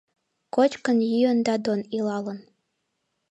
Кочкын-йӱын 0.55 1.37
Дадон 1.47 1.81
илалын. 1.97 2.39